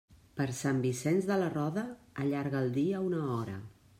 [0.37, 1.85] Per Sant Vicent de la Roda,
[2.25, 3.63] allarga el dia una hora.